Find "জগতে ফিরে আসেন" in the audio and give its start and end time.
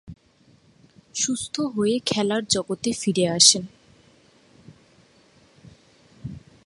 2.49-3.63